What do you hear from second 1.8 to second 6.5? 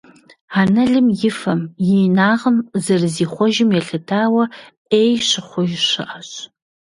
и инагъым зэрызихъуэжым елъытауэ, «Ӏей» щыхъуж щыӀэщ.